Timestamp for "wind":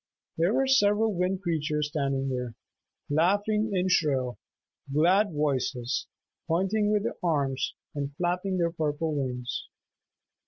1.13-1.43